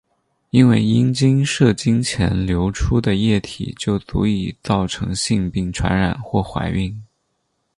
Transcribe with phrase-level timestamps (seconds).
[0.49, 7.03] 因为阴茎射精前流出的液体就足以造成性病传染或怀孕。